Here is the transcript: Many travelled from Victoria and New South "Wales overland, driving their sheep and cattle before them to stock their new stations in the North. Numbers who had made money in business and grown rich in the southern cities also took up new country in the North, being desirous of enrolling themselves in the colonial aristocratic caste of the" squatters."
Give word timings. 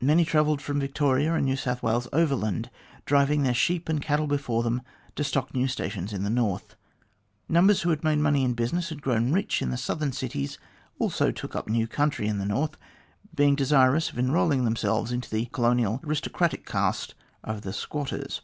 Many 0.00 0.24
travelled 0.24 0.60
from 0.60 0.80
Victoria 0.80 1.34
and 1.34 1.44
New 1.44 1.54
South 1.54 1.84
"Wales 1.84 2.08
overland, 2.12 2.68
driving 3.04 3.44
their 3.44 3.54
sheep 3.54 3.88
and 3.88 4.02
cattle 4.02 4.26
before 4.26 4.64
them 4.64 4.82
to 5.14 5.22
stock 5.22 5.52
their 5.52 5.60
new 5.62 5.68
stations 5.68 6.12
in 6.12 6.24
the 6.24 6.28
North. 6.30 6.74
Numbers 7.48 7.82
who 7.82 7.90
had 7.90 8.02
made 8.02 8.18
money 8.18 8.42
in 8.42 8.54
business 8.54 8.90
and 8.90 9.00
grown 9.00 9.30
rich 9.32 9.62
in 9.62 9.70
the 9.70 9.76
southern 9.76 10.10
cities 10.10 10.58
also 10.98 11.30
took 11.30 11.54
up 11.54 11.68
new 11.68 11.86
country 11.86 12.26
in 12.26 12.38
the 12.38 12.44
North, 12.44 12.76
being 13.32 13.54
desirous 13.54 14.10
of 14.10 14.18
enrolling 14.18 14.64
themselves 14.64 15.12
in 15.12 15.22
the 15.30 15.46
colonial 15.52 16.00
aristocratic 16.04 16.66
caste 16.66 17.14
of 17.44 17.62
the" 17.62 17.72
squatters." 17.86 18.40